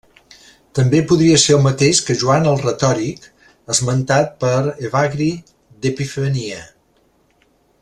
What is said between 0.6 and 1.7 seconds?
També podria ser el